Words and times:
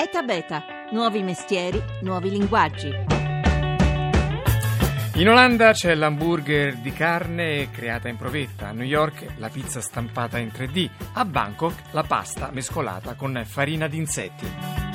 ETA 0.00 0.22
Beta, 0.22 0.62
nuovi 0.92 1.24
mestieri, 1.24 1.82
nuovi 2.02 2.30
linguaggi. 2.30 2.88
In 5.14 5.28
Olanda 5.28 5.72
c'è 5.72 5.92
l'hamburger 5.96 6.76
di 6.76 6.92
carne 6.92 7.68
creata 7.72 8.08
in 8.08 8.16
provetta, 8.16 8.68
a 8.68 8.72
New 8.72 8.86
York 8.86 9.26
la 9.38 9.48
pizza 9.48 9.80
stampata 9.80 10.38
in 10.38 10.52
3D, 10.54 10.88
a 11.14 11.24
Bangkok 11.24 11.74
la 11.90 12.04
pasta 12.04 12.50
mescolata 12.52 13.16
con 13.16 13.42
farina 13.44 13.88
di 13.88 13.96
insetti. 13.96 14.87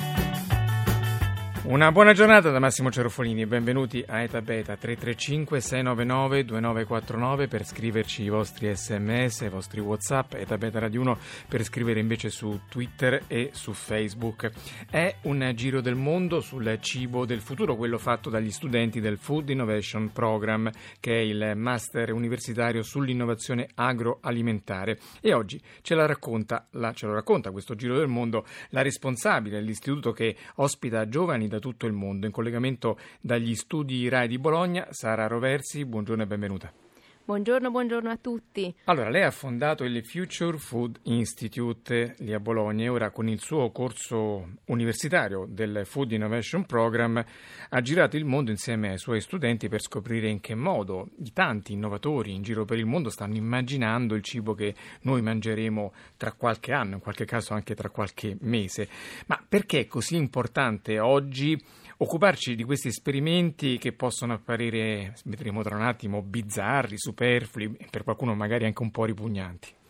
Una 1.65 1.93
buona 1.93 2.11
giornata 2.11 2.49
da 2.49 2.59
Massimo 2.59 2.91
Cerofolini, 2.91 3.45
benvenuti 3.45 4.03
a 4.05 4.21
Eta 4.21 4.41
Beta 4.41 4.75
335 4.75 5.61
699 5.61 6.43
2949 6.43 7.47
per 7.47 7.65
scriverci 7.65 8.23
i 8.23 8.27
vostri 8.27 8.75
sms, 8.75 9.39
i 9.39 9.47
vostri 9.47 9.79
whatsapp, 9.79 10.33
Eta 10.33 10.57
Beta 10.57 10.79
Radio 10.79 10.99
1 10.99 11.17
per 11.47 11.63
scrivere 11.63 12.01
invece 12.01 12.29
su 12.29 12.59
Twitter 12.67 13.23
e 13.27 13.51
su 13.53 13.71
Facebook. 13.71 14.51
È 14.89 15.15
un 15.21 15.49
giro 15.55 15.79
del 15.79 15.95
mondo 15.95 16.41
sul 16.41 16.77
cibo 16.81 17.25
del 17.25 17.39
futuro, 17.39 17.77
quello 17.77 17.97
fatto 17.97 18.29
dagli 18.29 18.51
studenti 18.51 18.99
del 18.99 19.17
Food 19.17 19.47
Innovation 19.47 20.11
Program, 20.11 20.69
che 20.99 21.13
è 21.13 21.21
il 21.21 21.53
master 21.55 22.11
universitario 22.11 22.83
sull'innovazione 22.83 23.69
agroalimentare. 23.73 24.99
E 25.21 25.33
oggi 25.33 25.61
ce, 25.81 25.95
la 25.95 26.05
racconta, 26.05 26.67
la, 26.71 26.91
ce 26.91 27.05
lo 27.05 27.13
racconta 27.13 27.51
questo 27.51 27.73
giro 27.75 27.97
del 27.97 28.09
mondo 28.09 28.45
la 28.71 28.81
responsabile 28.81 29.59
dell'istituto 29.59 30.11
che 30.11 30.35
ospita 30.55 31.07
giovani 31.07 31.51
da 31.53 31.59
tutto 31.59 31.85
il 31.85 31.93
mondo. 31.93 32.25
In 32.25 32.31
collegamento 32.31 32.97
dagli 33.21 33.55
studi 33.55 34.09
RAI 34.09 34.27
di 34.27 34.39
Bologna, 34.39 34.87
Sara 34.89 35.27
Roversi, 35.27 35.85
buongiorno 35.85 36.23
e 36.23 36.27
benvenuta. 36.27 36.82
Buongiorno, 37.25 37.71
buongiorno 37.71 38.09
a 38.09 38.17
tutti. 38.17 38.75
Allora, 38.83 39.09
lei 39.09 39.23
ha 39.23 39.31
fondato 39.31 39.85
il 39.85 40.05
Future 40.05 40.57
Food 40.57 40.99
Institute 41.03 42.15
lì 42.17 42.33
a 42.33 42.39
Bologna 42.41 42.83
e 42.83 42.89
ora 42.89 43.11
con 43.11 43.29
il 43.29 43.39
suo 43.39 43.71
corso 43.71 44.55
universitario 44.65 45.45
del 45.47 45.83
Food 45.85 46.11
Innovation 46.11 46.65
Program 46.65 47.23
ha 47.69 47.81
girato 47.81 48.17
il 48.17 48.25
mondo 48.25 48.51
insieme 48.51 48.89
ai 48.89 48.97
suoi 48.97 49.21
studenti 49.21 49.69
per 49.69 49.81
scoprire 49.81 50.27
in 50.27 50.41
che 50.41 50.53
modo 50.53 51.11
i 51.23 51.31
tanti 51.31 51.71
innovatori 51.71 52.33
in 52.33 52.41
giro 52.41 52.65
per 52.65 52.77
il 52.77 52.85
mondo 52.85 53.09
stanno 53.09 53.35
immaginando 53.35 54.15
il 54.15 54.21
cibo 54.21 54.53
che 54.53 54.75
noi 55.03 55.21
mangeremo 55.21 55.93
tra 56.17 56.33
qualche 56.33 56.73
anno, 56.73 56.95
in 56.95 56.99
qualche 56.99 57.23
caso 57.23 57.53
anche 57.53 57.73
tra 57.73 57.89
qualche 57.89 58.35
mese. 58.41 58.89
Ma 59.27 59.41
perché 59.47 59.79
è 59.79 59.87
così 59.87 60.17
importante 60.17 60.99
oggi 60.99 61.57
occuparci 62.03 62.55
di 62.55 62.63
questi 62.63 62.89
esperimenti 62.89 63.77
che 63.77 63.93
possono 63.93 64.33
apparire, 64.33 65.15
vedremo 65.25 65.63
tra 65.63 65.75
un 65.75 65.83
attimo, 65.83 66.21
bizzarri, 66.21 66.97
superflui, 66.97 67.77
per 67.89 68.03
qualcuno 68.03 68.35
magari 68.35 68.65
anche 68.65 68.81
un 68.81 68.91
po' 68.91 69.05
ripugnanti. 69.05 69.81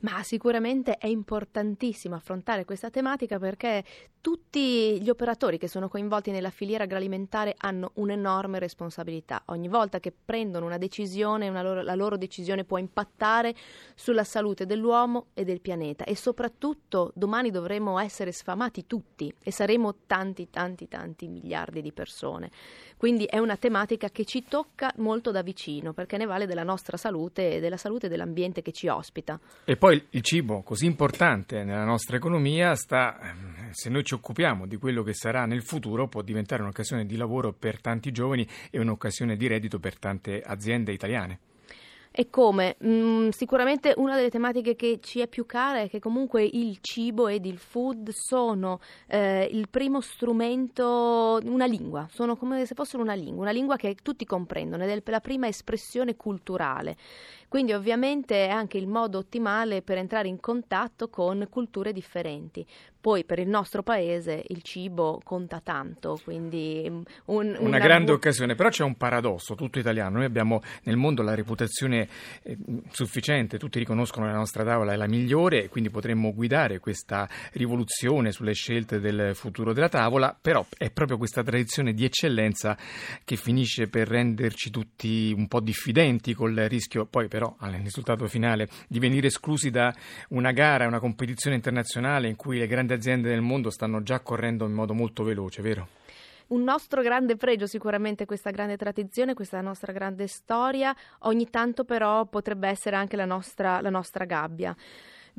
Ma 0.00 0.22
sicuramente 0.22 0.98
è 0.98 1.06
importantissimo 1.06 2.14
affrontare 2.14 2.64
questa 2.64 2.90
tematica 2.90 3.38
perché 3.38 3.84
tutti 4.26 5.00
gli 5.00 5.08
operatori 5.08 5.56
che 5.56 5.68
sono 5.68 5.88
coinvolti 5.88 6.32
nella 6.32 6.50
filiera 6.50 6.82
agroalimentare 6.82 7.54
hanno 7.56 7.92
un'enorme 7.94 8.58
responsabilità. 8.58 9.42
Ogni 9.46 9.68
volta 9.68 10.00
che 10.00 10.12
prendono 10.12 10.66
una 10.66 10.78
decisione, 10.78 11.48
una 11.48 11.62
loro, 11.62 11.82
la 11.82 11.94
loro 11.94 12.16
decisione 12.16 12.64
può 12.64 12.78
impattare 12.78 13.54
sulla 13.94 14.24
salute 14.24 14.66
dell'uomo 14.66 15.26
e 15.32 15.44
del 15.44 15.60
pianeta 15.60 16.02
e 16.02 16.16
soprattutto 16.16 17.12
domani 17.14 17.52
dovremo 17.52 18.00
essere 18.00 18.32
sfamati 18.32 18.86
tutti 18.86 19.32
e 19.40 19.52
saremo 19.52 19.94
tanti, 20.06 20.50
tanti, 20.50 20.88
tanti 20.88 21.28
miliardi 21.28 21.80
di 21.80 21.92
persone. 21.92 22.50
Quindi 22.96 23.26
è 23.26 23.38
una 23.38 23.56
tematica 23.56 24.08
che 24.08 24.24
ci 24.24 24.42
tocca 24.42 24.92
molto 24.96 25.30
da 25.30 25.42
vicino 25.42 25.92
perché 25.92 26.16
ne 26.16 26.26
vale 26.26 26.46
della 26.46 26.64
nostra 26.64 26.96
salute 26.96 27.54
e 27.54 27.60
della 27.60 27.76
salute 27.76 28.08
dell'ambiente 28.08 28.60
che 28.60 28.72
ci 28.72 28.88
ospita. 28.88 29.38
E 29.64 29.76
poi 29.76 29.85
il 29.90 30.22
cibo, 30.22 30.62
così 30.62 30.86
importante 30.86 31.64
nella 31.64 31.84
nostra 31.84 32.16
economia, 32.16 32.74
sta, 32.74 33.18
ehm, 33.20 33.70
se 33.72 33.90
noi 33.90 34.04
ci 34.04 34.14
occupiamo 34.14 34.66
di 34.66 34.76
quello 34.76 35.02
che 35.02 35.14
sarà 35.14 35.46
nel 35.46 35.62
futuro, 35.62 36.08
può 36.08 36.22
diventare 36.22 36.62
un'occasione 36.62 37.06
di 37.06 37.16
lavoro 37.16 37.52
per 37.52 37.80
tanti 37.80 38.12
giovani 38.12 38.46
e 38.70 38.78
un'occasione 38.78 39.36
di 39.36 39.46
reddito 39.46 39.78
per 39.78 39.98
tante 39.98 40.40
aziende 40.40 40.92
italiane. 40.92 41.40
E 42.18 42.30
come? 42.30 42.76
Mm, 42.82 43.28
sicuramente 43.28 43.92
una 43.98 44.16
delle 44.16 44.30
tematiche 44.30 44.74
che 44.74 45.00
ci 45.02 45.20
è 45.20 45.28
più 45.28 45.44
cara 45.44 45.80
è 45.80 45.90
che 45.90 45.98
comunque 45.98 46.42
il 46.50 46.78
cibo 46.80 47.28
ed 47.28 47.44
il 47.44 47.58
food 47.58 48.08
sono 48.08 48.80
eh, 49.06 49.46
il 49.52 49.68
primo 49.68 50.00
strumento, 50.00 51.38
una 51.44 51.66
lingua, 51.66 52.08
sono 52.10 52.34
come 52.36 52.64
se 52.64 52.74
fossero 52.74 53.02
una 53.02 53.12
lingua, 53.12 53.42
una 53.42 53.50
lingua 53.50 53.76
che 53.76 53.96
tutti 54.02 54.24
comprendono 54.24 54.84
ed 54.84 54.88
è 54.88 55.10
la 55.10 55.20
prima 55.20 55.46
espressione 55.46 56.16
culturale. 56.16 56.96
Quindi 57.48 57.72
ovviamente 57.72 58.46
è 58.46 58.50
anche 58.50 58.78
il 58.78 58.86
modo 58.86 59.18
ottimale 59.18 59.82
per 59.82 59.98
entrare 59.98 60.28
in 60.28 60.40
contatto 60.40 61.08
con 61.08 61.46
culture 61.50 61.92
differenti. 61.92 62.66
Poi 63.06 63.24
per 63.24 63.38
il 63.38 63.46
nostro 63.46 63.84
paese 63.84 64.42
il 64.48 64.62
cibo 64.62 65.20
conta 65.22 65.60
tanto, 65.62 66.18
quindi 66.24 66.88
un, 66.88 67.04
una, 67.26 67.60
una 67.60 67.78
grande 67.78 68.10
occasione, 68.10 68.56
però 68.56 68.68
c'è 68.68 68.82
un 68.82 68.96
paradosso 68.96 69.54
tutto 69.54 69.78
italiano. 69.78 70.16
Noi 70.16 70.24
abbiamo 70.24 70.60
nel 70.82 70.96
mondo 70.96 71.22
la 71.22 71.36
reputazione 71.36 72.08
eh, 72.42 72.58
sufficiente, 72.90 73.58
tutti 73.58 73.78
riconoscono 73.78 74.26
che 74.26 74.32
la 74.32 74.38
nostra 74.38 74.64
tavola 74.64 74.92
è 74.92 74.96
la 74.96 75.06
migliore 75.06 75.62
e 75.62 75.68
quindi 75.68 75.88
potremmo 75.88 76.34
guidare 76.34 76.80
questa 76.80 77.28
rivoluzione 77.52 78.32
sulle 78.32 78.54
scelte 78.54 78.98
del 78.98 79.36
futuro 79.36 79.72
della 79.72 79.88
tavola, 79.88 80.36
però 80.38 80.66
è 80.76 80.90
proprio 80.90 81.16
questa 81.16 81.44
tradizione 81.44 81.92
di 81.92 82.04
eccellenza 82.04 82.76
che 83.22 83.36
finisce 83.36 83.86
per 83.86 84.08
renderci 84.08 84.70
tutti 84.70 85.32
un 85.32 85.46
po' 85.46 85.60
diffidenti 85.60 86.34
col 86.34 86.56
rischio 86.56 87.06
poi 87.06 87.28
però 87.36 87.54
al 87.58 87.72
risultato 87.72 88.26
finale 88.28 88.66
di 88.88 88.98
venire 88.98 89.26
esclusi 89.26 89.68
da 89.68 89.92
una 90.30 90.52
gara, 90.52 90.86
una 90.86 91.00
competizione 91.00 91.54
internazionale 91.54 92.28
in 92.28 92.34
cui 92.36 92.56
le 92.56 92.66
grandi 92.66 92.94
aziende 92.94 93.28
del 93.28 93.42
mondo 93.42 93.68
stanno 93.68 94.02
già 94.02 94.20
correndo 94.20 94.64
in 94.64 94.72
modo 94.72 94.94
molto 94.94 95.22
veloce, 95.22 95.60
vero? 95.60 95.88
Un 96.46 96.62
nostro 96.62 97.02
grande 97.02 97.36
pregio 97.36 97.66
sicuramente 97.66 98.24
questa 98.24 98.48
grande 98.48 98.78
tradizione, 98.78 99.34
questa 99.34 99.60
nostra 99.60 99.92
grande 99.92 100.28
storia, 100.28 100.96
ogni 101.20 101.50
tanto 101.50 101.84
però 101.84 102.24
potrebbe 102.24 102.68
essere 102.68 102.96
anche 102.96 103.16
la 103.16 103.26
nostra, 103.26 103.82
la 103.82 103.90
nostra 103.90 104.24
gabbia. 104.24 104.74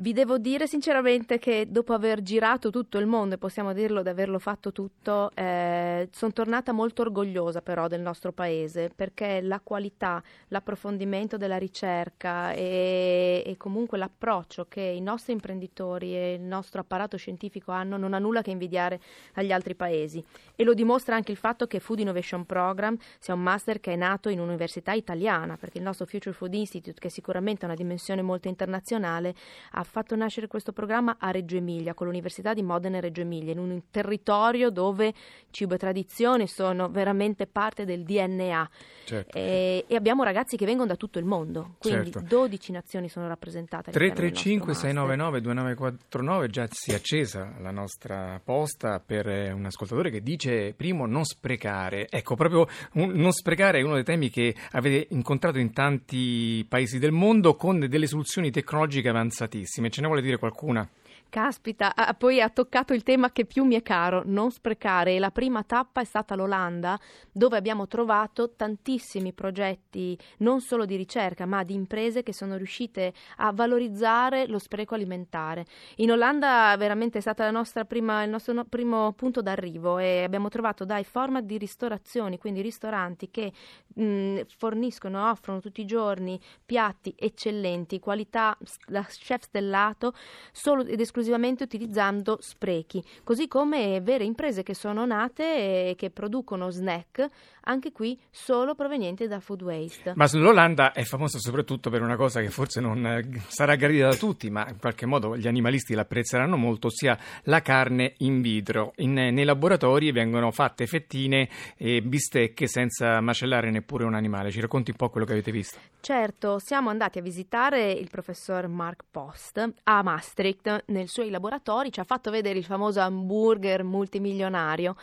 Vi 0.00 0.12
devo 0.12 0.38
dire 0.38 0.68
sinceramente 0.68 1.40
che 1.40 1.66
dopo 1.68 1.92
aver 1.92 2.22
girato 2.22 2.70
tutto 2.70 2.98
il 2.98 3.06
mondo, 3.06 3.34
e 3.34 3.38
possiamo 3.38 3.72
dirlo 3.72 4.00
di 4.00 4.08
averlo 4.08 4.38
fatto 4.38 4.70
tutto, 4.70 5.32
eh, 5.34 6.08
sono 6.12 6.32
tornata 6.32 6.70
molto 6.70 7.02
orgogliosa 7.02 7.62
però 7.62 7.88
del 7.88 8.00
nostro 8.00 8.30
paese 8.30 8.92
perché 8.94 9.40
la 9.40 9.58
qualità, 9.58 10.22
l'approfondimento 10.50 11.36
della 11.36 11.58
ricerca 11.58 12.52
e, 12.52 13.42
e 13.44 13.56
comunque 13.56 13.98
l'approccio 13.98 14.66
che 14.68 14.82
i 14.82 15.00
nostri 15.00 15.32
imprenditori 15.32 16.14
e 16.14 16.34
il 16.34 16.42
nostro 16.42 16.80
apparato 16.80 17.16
scientifico 17.16 17.72
hanno 17.72 17.96
non 17.96 18.14
ha 18.14 18.20
nulla 18.20 18.40
che 18.40 18.52
invidiare 18.52 19.00
agli 19.34 19.50
altri 19.50 19.74
paesi. 19.74 20.24
E 20.54 20.62
lo 20.62 20.74
dimostra 20.74 21.16
anche 21.16 21.32
il 21.32 21.38
fatto 21.38 21.66
che 21.66 21.80
Food 21.80 21.98
Innovation 21.98 22.46
Program 22.46 22.96
sia 23.18 23.34
un 23.34 23.42
master 23.42 23.80
che 23.80 23.94
è 23.94 23.96
nato 23.96 24.28
in 24.28 24.38
un'università 24.38 24.92
italiana, 24.92 25.56
perché 25.56 25.78
il 25.78 25.84
nostro 25.84 26.06
Future 26.06 26.32
Food 26.32 26.54
Institute, 26.54 27.00
che 27.00 27.08
sicuramente 27.08 27.64
ha 27.64 27.66
una 27.66 27.76
dimensione 27.76 28.22
molto 28.22 28.46
internazionale, 28.46 29.34
ha 29.72 29.86
fatto 29.88 30.14
nascere 30.14 30.46
questo 30.46 30.72
programma 30.72 31.16
a 31.18 31.30
Reggio 31.30 31.56
Emilia, 31.56 31.94
con 31.94 32.06
l'Università 32.06 32.54
di 32.54 32.62
Modena 32.62 32.98
e 32.98 33.00
Reggio 33.00 33.22
Emilia, 33.22 33.52
in 33.52 33.58
un 33.58 33.82
territorio 33.90 34.70
dove 34.70 35.12
cibo 35.50 35.74
e 35.74 35.78
tradizione 35.78 36.46
sono 36.46 36.88
veramente 36.88 37.46
parte 37.46 37.84
del 37.84 38.04
DNA. 38.04 38.70
Certo. 39.04 39.36
E, 39.36 39.84
e, 39.88 39.96
abbiamo 39.96 40.22
ragazzi 40.22 40.56
che 40.56 40.66
vengono 40.66 40.88
da 40.88 40.96
tutto 40.96 41.18
il 41.18 41.24
mondo, 41.24 41.76
quindi 41.78 42.12
certo. 42.12 42.28
12 42.28 42.72
nazioni 42.72 43.08
sono 43.08 43.26
rappresentate. 43.26 43.90
335 43.90 44.74
699 44.74 45.40
2949 45.40 46.48
già 46.48 46.68
si 46.70 46.92
è 46.92 46.94
accesa 46.94 47.54
la 47.60 47.70
nostra 47.70 48.40
posta 48.44 49.00
per 49.00 49.26
un 49.26 49.64
ascoltatore 49.64 50.10
che 50.10 50.22
dice 50.22 50.74
primo 50.74 51.06
non 51.06 51.24
sprecare. 51.24 52.06
Ecco, 52.10 52.34
proprio 52.34 52.68
un, 52.94 53.12
non 53.12 53.32
sprecare 53.32 53.78
è 53.78 53.82
uno 53.82 53.94
dei 53.94 54.04
temi 54.04 54.28
che 54.28 54.54
avete 54.72 55.14
incontrato 55.14 55.58
in 55.58 55.72
tanti 55.72 56.64
paesi 56.68 56.98
del 56.98 57.12
mondo 57.12 57.54
con 57.54 57.78
delle 57.78 58.06
soluzioni 58.06 58.50
tecnologiche 58.50 59.08
avanzatissime 59.08 59.77
tantissime, 59.78 59.90
ce 59.90 60.00
ne 60.00 60.06
vuole 60.06 60.22
dire 60.22 60.38
qualcuna? 60.38 60.88
Caspita, 61.30 61.94
ah, 61.94 62.14
poi 62.14 62.40
ha 62.40 62.48
toccato 62.48 62.94
il 62.94 63.02
tema 63.02 63.30
che 63.30 63.44
più 63.44 63.64
mi 63.64 63.74
è 63.74 63.82
caro, 63.82 64.22
non 64.24 64.50
sprecare. 64.50 65.18
La 65.18 65.30
prima 65.30 65.62
tappa 65.62 66.00
è 66.00 66.04
stata 66.04 66.34
l'Olanda, 66.34 66.98
dove 67.30 67.58
abbiamo 67.58 67.86
trovato 67.86 68.54
tantissimi 68.54 69.34
progetti, 69.34 70.18
non 70.38 70.62
solo 70.62 70.86
di 70.86 70.96
ricerca, 70.96 71.44
ma 71.44 71.64
di 71.64 71.74
imprese 71.74 72.22
che 72.22 72.32
sono 72.32 72.56
riuscite 72.56 73.12
a 73.36 73.52
valorizzare 73.52 74.46
lo 74.46 74.58
spreco 74.58 74.94
alimentare. 74.94 75.66
In 75.96 76.12
Olanda 76.12 76.74
veramente 76.78 77.18
è 77.18 77.20
stato 77.20 77.42
il 77.42 77.52
nostro 77.52 77.84
primo 77.84 79.12
punto 79.12 79.42
d'arrivo 79.42 79.98
e 79.98 80.22
abbiamo 80.22 80.48
trovato 80.48 80.86
dai 80.86 81.04
format 81.04 81.44
di 81.44 81.58
ristorazioni, 81.58 82.38
quindi 82.38 82.62
ristoranti 82.62 83.30
che 83.30 83.52
mh, 83.96 84.40
forniscono, 84.56 85.28
offrono 85.28 85.60
tutti 85.60 85.82
i 85.82 85.86
giorni 85.86 86.40
piatti 86.64 87.12
eccellenti, 87.14 88.00
qualità 88.00 88.56
da 88.86 89.02
chef 89.02 89.42
stellato, 89.42 90.14
solo 90.52 90.86
ed 90.86 90.98
esclusivamente 90.98 91.16
esclusivamente 91.18 91.64
utilizzando 91.64 92.38
sprechi, 92.40 93.02
così 93.24 93.48
come 93.48 94.00
vere 94.00 94.24
imprese 94.24 94.62
che 94.62 94.74
sono 94.74 95.04
nate 95.04 95.90
e 95.90 95.94
che 95.96 96.10
producono 96.10 96.70
snack, 96.70 97.26
anche 97.62 97.92
qui 97.92 98.18
solo 98.30 98.74
provenienti 98.74 99.26
da 99.26 99.40
food 99.40 99.62
waste. 99.62 100.12
Ma 100.14 100.26
l'Olanda 100.32 100.92
è 100.92 101.02
famosa 101.02 101.38
soprattutto 101.38 101.90
per 101.90 102.02
una 102.02 102.16
cosa 102.16 102.40
che 102.40 102.50
forse 102.50 102.80
non 102.80 103.04
eh, 103.04 103.28
sarà 103.48 103.74
gradita 103.74 104.08
da 104.08 104.14
tutti, 104.14 104.48
ma 104.48 104.66
in 104.68 104.78
qualche 104.78 105.06
modo 105.06 105.36
gli 105.36 105.48
animalisti 105.48 105.94
l'apprezzeranno 105.94 106.56
molto, 106.56 106.86
ossia 106.86 107.18
la 107.44 107.60
carne 107.60 108.14
in 108.18 108.40
vitro. 108.40 108.92
In, 108.96 109.12
nei 109.14 109.44
laboratori 109.44 110.12
vengono 110.12 110.52
fatte 110.52 110.86
fettine 110.86 111.48
e 111.76 112.00
bistecche 112.00 112.68
senza 112.68 113.20
macellare 113.20 113.70
neppure 113.70 114.04
un 114.04 114.14
animale. 114.14 114.50
Ci 114.50 114.60
racconti 114.60 114.90
un 114.90 114.96
po' 114.96 115.10
quello 115.10 115.26
che 115.26 115.32
avete 115.32 115.50
visto? 115.50 115.78
Certo, 116.00 116.58
siamo 116.58 116.90
andati 116.90 117.18
a 117.18 117.22
visitare 117.22 117.90
il 117.90 118.08
professor 118.08 118.68
Mark 118.68 119.04
Post 119.10 119.72
a 119.82 120.02
Maastricht 120.02 120.84
nei 120.86 121.07
suoi 121.08 121.30
laboratori, 121.30 121.90
ci 121.90 122.00
ha 122.00 122.04
fatto 122.04 122.30
vedere 122.30 122.58
il 122.58 122.64
famoso 122.64 123.00
hamburger 123.00 123.82
multimilionario 123.82 124.96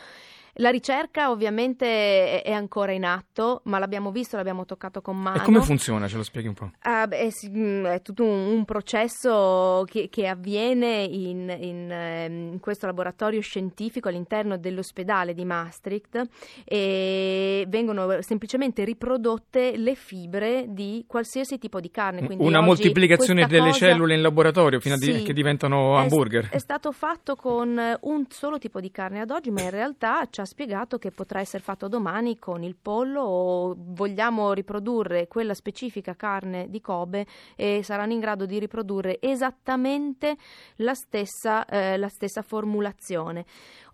la 0.60 0.69
ricerca 0.69 1.31
ovviamente 1.31 2.42
è 2.42 2.52
ancora 2.52 2.94
in 2.94 3.04
atto, 3.04 3.62
ma 3.66 3.78
l'abbiamo 3.78 4.12
visto, 4.12 4.38
l'abbiamo 4.38 4.66
toccato 4.66 5.02
con 5.02 5.18
mano. 5.18 5.38
E 5.38 5.42
come 5.42 5.62
funziona? 5.62 6.07
Ce 6.07 6.16
lo 6.16 6.24
spieghi 6.24 6.48
un 6.48 6.54
po'? 6.54 6.72
Ah, 6.81 7.07
beh, 7.07 7.30
mm, 7.50 7.86
è 7.86 8.02
tutto 8.02 8.24
un, 8.24 8.48
un 8.54 8.63
processo 8.66 9.84
che, 9.86 10.07
che 10.10 10.28
avviene 10.28 11.04
in, 11.04 11.54
in, 11.60 11.92
ehm, 11.92 12.54
in, 12.54 12.60
questo 12.62 12.86
laboratorio 12.86 13.42
scientifico 13.42 14.07
all'interno 14.07 14.57
dell'ospedale 14.57 15.34
di 15.34 15.44
Maastricht 15.44 16.22
e 16.63 17.66
vengono 17.68 18.22
semplicemente 18.22 18.86
riprodotte 18.86 19.75
le 19.75 19.96
fibre 19.96 20.68
di 20.69 21.04
qualsiasi 21.06 21.57
tipo 21.57 21.81
di 21.81 21.92
carne. 21.92 22.25
Quindi 22.25 22.46
Una 22.46 22.62
moltiplicazione 22.62 23.46
delle 23.46 23.72
cosa... 23.72 23.88
cellule 23.88 24.16
in 24.16 24.22
laboratorio 24.22 24.80
fino 24.80 24.96
sì, 24.96 25.10
a 25.10 25.13
di, 25.16 25.24
che 25.24 25.34
diventano 25.34 25.98
hamburger. 25.98 26.48
È, 26.48 26.56
è 26.56 26.60
stato 26.60 26.94
fatto 26.94 27.36
con 27.36 27.78
un 28.02 28.25
solo 28.30 28.57
tipo 28.57 28.80
di 28.80 28.90
carne 28.90 29.19
ad 29.19 29.31
oggi, 29.31 29.52
ma 29.52 29.62
in 29.62 29.69
realtà 29.69 30.25
ci 30.30 30.44
ha 30.45 30.47
spiegato 30.47 30.97
che 30.97 31.12
potrà 31.12 31.39
essere 31.39 31.62
fatto 31.62 31.88
domani 31.88 32.38
con 32.38 32.63
il 32.63 32.75
pollo 32.80 33.21
o 33.21 33.75
vogliamo 33.77 34.53
riprodurre 34.53 35.27
quella 35.27 35.53
specifica 35.53 36.15
carne 36.15 36.69
di 36.69 36.80
Kobe 36.80 37.25
e 37.56 37.81
saranno 37.83 38.13
in 38.13 38.19
grado 38.19 38.45
di 38.45 38.59
riprodurre 38.59 39.18
esattamente 39.19 40.38
la 40.77 40.94
stessa, 40.94 41.65
eh, 41.65 41.97
la 41.97 42.07
stessa 42.07 42.42
formulazione. 42.42 43.45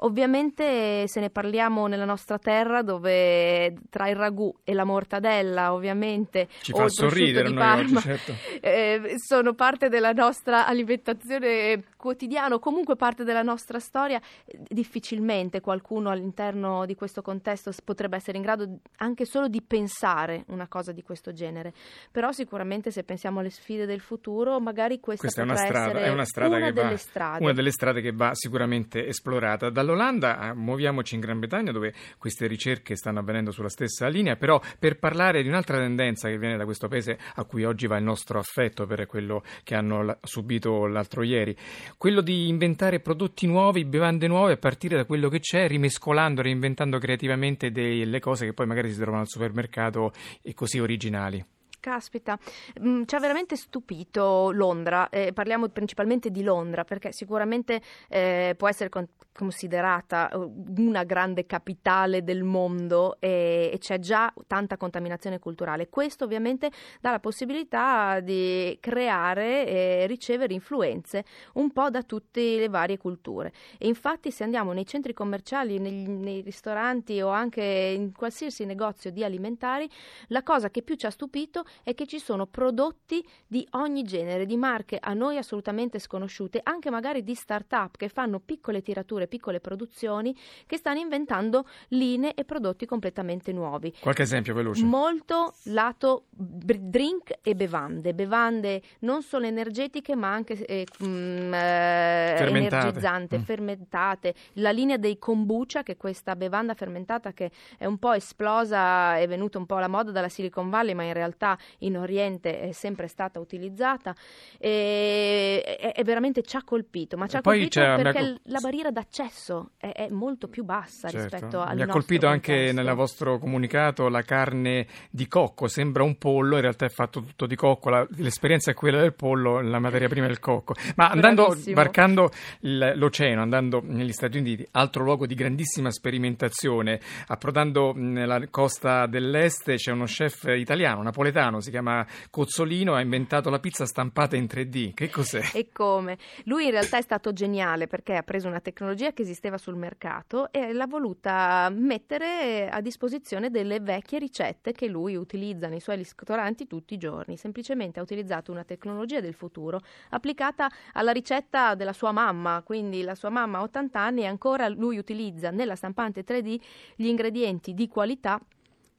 Ovviamente 0.04 1.08
se 1.08 1.20
ne 1.20 1.30
parliamo 1.30 1.86
nella 1.86 2.06
nostra 2.06 2.40
terra 2.40 2.82
dove 2.82 3.76
tra 3.90 4.10
il 4.10 4.16
ragù 4.16 4.52
e 4.64 4.74
la 4.74 4.84
mortadella 4.84 5.74
ovviamente 5.74 6.48
ci 6.62 6.72
fa 6.72 6.90
sorridere 6.90 7.50
di 7.50 7.54
Parma, 7.54 8.00
oggi, 8.00 8.08
certo. 8.08 8.34
eh, 8.62 9.14
sono 9.18 9.54
parte 9.54 9.90
della 9.90 10.12
nostra 10.12 10.66
alimentazione 10.66 11.84
quotidiana 11.98 12.56
o 12.56 12.60
comunque 12.60 12.96
parte 12.96 13.24
della 13.24 13.44
nostra 13.44 13.80
storia 13.80 14.20
difficilmente 14.68 15.62
qualcuno 15.62 16.10
all'interno 16.10 16.41
di 16.86 16.96
questo 16.96 17.22
contesto 17.22 17.72
potrebbe 17.86 18.16
essere 18.16 18.38
in 18.38 18.44
grado 18.44 18.80
anche 18.98 19.26
solo 19.26 19.48
di 19.48 19.62
pensare 19.62 20.44
una 20.48 20.68
cosa 20.68 20.92
di 20.92 21.04
questo 21.04 21.32
genere 21.32 21.74
però 22.12 22.32
sicuramente 22.32 22.90
se 22.90 23.04
pensiamo 23.04 23.40
alle 23.40 23.52
sfide 23.52 23.86
del 23.86 24.00
futuro 24.00 24.60
magari 24.60 25.00
questa, 25.00 25.26
questa 25.26 25.42
è 25.42 25.44
una 25.44 25.56
strada, 25.56 26.00
è 26.00 26.10
una, 26.10 26.26
strada 26.26 26.56
una 26.56 26.72
delle 26.72 26.90
va, 26.90 26.98
strade. 26.98 27.44
una 27.44 27.54
delle 27.54 27.72
strade 27.72 28.02
che 28.02 28.12
va 28.12 28.32
sicuramente 28.34 29.06
esplorata 29.06 29.70
Dallo 29.70 29.92
dall'Olanda 29.92 30.50
eh, 30.50 30.54
muoviamoci 30.54 31.16
in 31.16 31.22
Gran 31.22 31.40
Bretagna 31.40 31.72
dove 31.72 31.94
queste 32.18 32.48
ricerche 32.48 32.96
stanno 32.96 33.20
avvenendo 33.20 33.52
sulla 33.52 33.70
stessa 33.70 34.08
linea, 34.08 34.36
però 34.36 34.62
per 34.80 34.98
parlare 34.98 35.42
di 35.42 35.50
un'altra 35.50 35.78
tendenza 35.78 36.30
che 36.30 36.38
viene 36.38 36.58
da 36.58 36.66
questo 36.66 36.88
paese 36.88 37.18
a 37.36 37.44
cui 37.44 37.64
oggi 37.66 37.88
va 37.88 37.98
il 37.98 38.04
nostro 38.04 38.40
affetto 38.40 38.86
per 38.86 39.06
quello 39.06 39.44
che 39.64 39.76
hanno 39.76 40.18
subito 40.24 40.88
l'altro 40.88 41.24
ieri, 41.24 41.56
quello 41.98 42.22
di 42.22 42.48
inventare 42.48 43.00
prodotti 43.00 43.48
nuovi, 43.48 43.86
bevande 43.86 44.28
nuove 44.28 44.54
a 44.54 44.58
partire 44.58 44.96
da 44.96 45.06
quello 45.06 45.30
che 45.30 45.40
c'è, 45.40 45.68
rimescolando, 45.68 46.31
reinventando 46.40 47.00
creativamente 47.00 47.72
delle 47.72 48.20
cose 48.20 48.46
che 48.46 48.54
poi 48.54 48.68
magari 48.68 48.92
si 48.92 49.00
trovano 49.00 49.24
al 49.24 49.28
supermercato 49.28 50.14
e 50.42 50.54
così 50.54 50.80
originali. 50.80 51.44
Caspita, 51.82 52.38
mm, 52.80 53.04
ci 53.06 53.16
ha 53.16 53.20
veramente 53.20 53.58
stupito 53.58 54.52
Londra, 54.52 55.10
eh, 55.10 55.34
parliamo 55.34 55.68
principalmente 55.68 56.30
di 56.30 56.44
Londra 56.44 56.86
perché 56.86 57.12
sicuramente 57.12 57.82
eh, 58.08 58.54
può 58.56 58.70
essere 58.70 58.88
con- 58.88 59.08
considerata 59.34 60.30
eh, 60.30 60.38
una 60.78 61.04
grande 61.04 61.46
capitale 61.46 62.24
del 62.24 62.44
mondo 62.44 63.18
e, 63.20 63.72
e, 63.74 63.78
c'è 63.80 63.98
già 64.00 64.32
tanta 64.46 64.78
contaminazione 64.78 65.40
culturale. 65.40 65.90
Questo 65.90 66.26
ovviamente 66.26 66.70
dà 67.00 67.12
la 67.12 67.20
possibilità 67.20 68.20
di 68.20 68.78
creare 68.80 69.68
e 69.68 70.08
ricevere 70.08 70.54
influenze 70.54 71.26
un 71.54 71.72
po' 71.72 71.90
da 71.90 72.04
tutte 72.04 72.58
le 72.58 72.70
varie 72.70 72.98
culture. 72.98 73.52
E 73.80 73.88
infatti 73.88 74.30
se 74.30 74.44
andiamo 74.44 74.72
nei 74.72 74.86
centri 74.86 75.14
commerciali, 75.14 75.80
negli, 75.80 76.08
nei 76.08 76.42
ristoranti 76.42 77.20
o 77.22 77.30
anche 77.30 77.64
in 77.64 78.14
qualsiasi 78.14 78.66
negozio 78.66 79.10
di 79.12 79.24
alimentari, 79.24 79.90
la 80.28 80.44
cosa 80.44 80.70
che 80.70 80.84
più 80.84 80.96
ci 80.96 81.08
ha 81.08 81.10
stupito 81.10 81.64
è 81.84 81.94
che 81.94 82.08
ci 82.08 82.20
sono 82.20 82.46
prodotti 82.46 83.26
di 83.48 83.68
ogni 83.72 84.04
genere, 84.04 84.46
di 84.46 84.58
marche 84.58 84.98
a 85.00 85.14
noi 85.14 85.38
assolutamente 85.38 86.00
sconosciute, 86.00 86.60
anche 86.64 86.90
magari 86.90 87.24
di 87.24 87.36
start-up 87.36 87.98
che 87.98 88.10
fanno 88.10 88.40
piccole 88.40 88.82
tirature, 88.82 89.28
piccole 89.28 89.60
produzioni, 89.60 90.36
che 90.66 90.78
stanno 90.78 91.00
inventando 91.00 91.66
linee 91.90 92.34
e 92.34 92.46
prodotti 92.46 92.86
completamente 92.86 93.52
nuovi. 93.52 93.94
Qualche 94.00 94.24
esempio 94.24 94.54
veloce? 94.54 94.84
Molto 94.84 95.54
lato 95.66 96.26
drink 96.30 97.40
e 97.42 97.56
bevande, 97.56 98.14
bevande 98.14 98.82
non 99.00 99.22
solo 99.22 99.46
energetiche 99.46 100.16
ma 100.16 100.32
anche 100.32 100.66
eh, 100.66 100.86
mh, 101.00 101.06
mm, 101.06 101.54
eh, 101.54 102.36
energizzanti, 102.40 103.38
mm. 103.38 103.42
fermentate. 103.42 104.34
La 104.54 104.72
linea 104.72 104.98
dei 104.98 105.18
kombucha, 105.18 105.84
che 105.84 105.94
è 105.94 105.98
questa 105.98 106.36
bevanda 106.36 106.74
fermentata 106.74 107.34
che 107.34 107.52
è 107.78 107.86
un 107.86 107.98
po' 107.98 108.14
esplosa, 108.14 109.18
è 109.18 109.28
venuta 109.28 109.58
un 109.58 109.66
po' 109.66 109.76
alla 109.76 109.88
moda 109.88 110.12
dalla 110.12 110.30
Silicon 110.30 110.70
Valley, 110.70 110.94
ma 110.94 111.04
in 111.04 111.14
realtà 111.14 111.58
in 111.80 111.98
Oriente 111.98 112.60
è 112.60 112.72
sempre 112.72 113.08
stata 113.08 113.40
utilizzata 113.40 114.16
e, 114.58 115.78
e, 115.80 115.94
e 115.96 116.04
veramente 116.04 116.42
ci 116.44 116.56
ha 116.56 116.64
colpito, 116.64 117.18
ma 117.18 117.28
ci 117.28 117.38
ha 117.38 117.42
colpito 117.42 117.80
perché 117.80 118.20
ha... 118.20 118.40
la 118.44 118.60
barriera 118.60 118.92
d'accesso 118.92 119.72
è, 119.78 119.92
è 119.92 120.10
molto 120.10 120.48
più 120.48 120.64
bassa 120.64 121.10
certo. 121.10 121.36
rispetto 121.36 121.62
al 121.62 121.76
Mi 121.76 121.82
ha 121.82 121.88
colpito 121.88 122.28
contesto. 122.28 122.52
anche 122.52 122.72
nel 122.72 122.94
vostro 122.96 123.38
comunicato 123.40 124.08
la 124.08 124.22
carne 124.22 124.88
di 125.10 125.28
cocco, 125.28 125.68
sembra 125.68 126.04
un 126.04 126.18
pollo, 126.18 126.56
in 126.56 126.62
realtà 126.62 126.86
è 126.86 126.90
fatto 126.90 127.22
tutto 127.22 127.46
di 127.46 127.56
cocco, 127.56 127.90
la, 127.90 128.06
l'esperienza 128.18 128.72
è 128.72 128.74
quella 128.74 129.00
del 129.00 129.14
pollo, 129.14 129.62
la 129.62 129.80
materia 129.80 130.08
prima 130.08 130.28
è 130.28 130.30
il 130.30 130.40
cocco. 130.40 130.74
Ma 130.96 131.10
andando, 131.10 131.48
Bravissimo. 131.48 131.76
varcando 131.76 132.32
l'oceano, 132.60 133.42
andando 133.42 133.82
negli 133.84 134.12
Stati 134.12 134.38
Uniti, 134.38 134.68
altro 134.72 135.04
luogo 135.04 135.26
di 135.26 135.36
grandissima 135.36 135.92
sperimentazione, 135.92 137.00
approdando 137.28 137.94
nella 137.96 138.40
costa 138.50 139.08
dell'est 139.08 139.74
c'è 139.76 139.92
uno 139.92 140.06
chef 140.06 140.46
italiano, 140.56 141.02
napoletano, 141.02 141.51
si 141.60 141.72
chiama 141.72 142.06
Cozzolino, 142.30 142.94
ha 142.94 143.02
inventato 143.02 143.50
la 143.50 143.60
pizza 143.60 143.86
stampata 143.86 144.36
in 144.36 144.46
3D. 144.46 144.94
Che 144.94 145.10
cos'è? 145.10 145.42
E 145.54 145.70
come? 145.74 146.18
Lui 146.46 146.66
in 146.66 146.72
realtà 146.72 146.98
è 146.98 147.02
stato 147.02 147.34
geniale 147.34 147.88
perché 147.88 148.16
ha 148.16 148.24
preso 148.24 148.48
una 148.48 148.60
tecnologia 148.60 149.12
che 149.12 149.24
esisteva 149.24 149.58
sul 149.58 149.76
mercato 149.76 150.52
e 150.52 150.72
l'ha 150.72 150.88
voluta 150.88 151.70
mettere 151.72 152.70
a 152.70 152.80
disposizione 152.82 153.50
delle 153.50 153.80
vecchie 153.80 154.20
ricette 154.20 154.72
che 154.72 154.88
lui 154.88 155.16
utilizza 155.16 155.68
nei 155.68 155.80
suoi 155.80 155.98
ristoranti 155.98 156.68
tutti 156.68 156.94
i 156.94 156.98
giorni. 156.98 157.38
Semplicemente 157.38 158.00
ha 158.00 158.04
utilizzato 158.04 158.52
una 158.52 158.64
tecnologia 158.64 159.20
del 159.20 159.34
futuro 159.34 159.82
applicata 160.10 160.70
alla 160.94 161.12
ricetta 161.12 161.76
della 161.76 161.94
sua 161.94 162.12
mamma, 162.12 162.62
quindi 162.64 163.02
la 163.02 163.16
sua 163.16 163.30
mamma 163.30 163.58
ha 163.58 163.64
80 163.64 164.00
anni 164.00 164.22
e 164.22 164.26
ancora 164.28 164.70
lui 164.70 164.98
utilizza 164.98 165.50
nella 165.50 165.76
stampante 165.76 166.24
3D 166.24 166.60
gli 166.96 167.08
ingredienti 167.08 167.74
di 167.74 167.88
qualità 167.88 168.40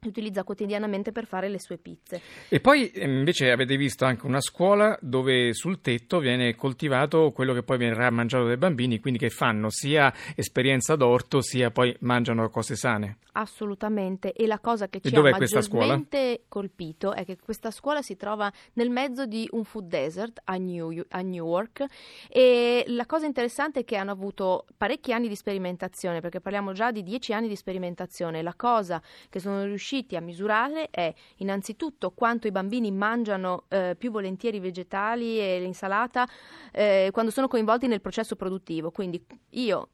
utilizza 0.08 0.42
quotidianamente 0.42 1.12
per 1.12 1.26
fare 1.26 1.48
le 1.48 1.60
sue 1.60 1.78
pizze. 1.78 2.20
E 2.48 2.60
poi 2.60 2.90
ehm, 2.90 3.18
invece 3.18 3.50
avete 3.50 3.76
visto 3.76 4.04
anche 4.04 4.26
una 4.26 4.40
scuola 4.40 4.98
dove 5.00 5.54
sul 5.54 5.80
tetto 5.80 6.18
viene 6.18 6.54
coltivato 6.54 7.30
quello 7.30 7.52
che 7.54 7.62
poi 7.62 7.78
verrà 7.78 8.10
mangiato 8.10 8.46
dai 8.46 8.56
bambini, 8.56 9.00
quindi 9.00 9.18
che 9.18 9.30
fanno 9.30 9.68
sia 9.70 10.12
esperienza 10.34 10.96
d'orto 10.96 11.40
sia 11.40 11.70
poi 11.70 11.94
mangiano 12.00 12.48
cose 12.48 12.74
sane. 12.74 13.18
Assolutamente, 13.34 14.32
e 14.32 14.46
la 14.46 14.58
cosa 14.58 14.88
che 14.88 15.00
ci 15.00 15.14
ha 15.14 15.22
maggiormente 15.22 16.44
colpito 16.48 17.14
è 17.14 17.24
che 17.24 17.38
questa 17.38 17.70
scuola 17.70 18.02
si 18.02 18.16
trova 18.16 18.52
nel 18.74 18.90
mezzo 18.90 19.24
di 19.24 19.48
un 19.52 19.64
food 19.64 19.86
desert 19.86 20.40
a, 20.44 20.56
New, 20.56 21.02
a 21.08 21.20
Newark 21.22 21.84
e 22.28 22.84
la 22.88 23.06
cosa 23.06 23.24
interessante 23.24 23.80
è 23.80 23.84
che 23.84 23.96
hanno 23.96 24.10
avuto 24.10 24.66
parecchi 24.76 25.12
anni 25.12 25.28
di 25.28 25.36
sperimentazione, 25.36 26.20
perché 26.20 26.40
parliamo 26.40 26.72
già 26.72 26.90
di 26.90 27.02
dieci 27.02 27.32
anni 27.32 27.48
di 27.48 27.56
sperimentazione. 27.56 28.42
La 28.42 28.54
cosa 28.54 29.00
che 29.30 29.38
sono 29.38 29.64
riusciti 29.64 29.91
riusciti 29.92 30.16
a 30.16 30.20
misurare 30.20 30.88
è 30.90 31.12
innanzitutto 31.36 32.12
quanto 32.12 32.46
i 32.46 32.50
bambini 32.50 32.90
mangiano 32.90 33.64
eh, 33.68 33.94
più 33.98 34.10
volentieri 34.10 34.56
i 34.56 34.60
vegetali 34.60 35.38
e 35.38 35.60
l'insalata 35.60 36.26
eh, 36.72 37.10
quando 37.12 37.30
sono 37.30 37.48
coinvolti 37.48 37.86
nel 37.86 38.00
processo 38.00 38.34
produttivo. 38.34 38.90
Quindi 38.90 39.24
io 39.50 39.88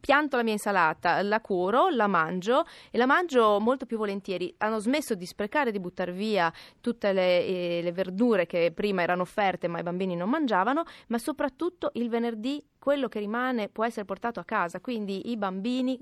pianto 0.00 0.36
la 0.36 0.42
mia 0.42 0.52
insalata, 0.52 1.22
la 1.22 1.40
curo, 1.40 1.88
la 1.88 2.08
mangio 2.08 2.64
e 2.90 2.98
la 2.98 3.06
mangio 3.06 3.58
molto 3.60 3.86
più 3.86 3.96
volentieri. 3.96 4.52
Hanno 4.58 4.78
smesso 4.78 5.14
di 5.14 5.24
sprecare, 5.24 5.70
di 5.70 5.80
buttare 5.80 6.12
via 6.12 6.52
tutte 6.80 7.12
le, 7.12 7.46
eh, 7.46 7.80
le 7.82 7.92
verdure 7.92 8.46
che 8.46 8.72
prima 8.74 9.02
erano 9.02 9.22
offerte 9.22 9.68
ma 9.68 9.78
i 9.78 9.82
bambini 9.82 10.14
non 10.14 10.28
mangiavano, 10.28 10.84
ma 11.08 11.18
soprattutto 11.18 11.90
il 11.94 12.08
venerdì 12.10 12.62
quello 12.86 13.08
che 13.08 13.18
rimane 13.18 13.68
può 13.68 13.84
essere 13.84 14.04
portato 14.04 14.38
a 14.38 14.44
casa, 14.44 14.78
quindi 14.78 15.32
i 15.32 15.36
bambini 15.36 15.98